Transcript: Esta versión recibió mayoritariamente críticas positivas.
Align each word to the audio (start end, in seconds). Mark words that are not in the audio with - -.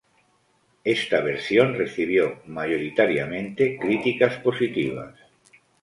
Esta 0.83 1.21
versión 1.21 1.75
recibió 1.75 2.41
mayoritariamente 2.47 3.77
críticas 3.77 4.39
positivas. 4.39 5.13